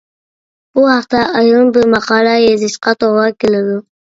بۇ 0.77 0.85
ھەقتە 0.91 1.19
ئايرىم 1.41 1.69
بىر 1.77 1.87
ماقالە 1.97 2.35
يېزىشقا 2.47 2.99
توغرا 3.05 3.31
كېلىدۇ. 3.45 3.79